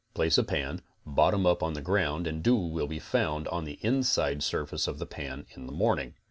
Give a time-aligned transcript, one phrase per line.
[0.15, 3.77] Place a pan, bottom up on the ground and dew will be found on the
[3.83, 6.15] inside surface of the pan in the morning.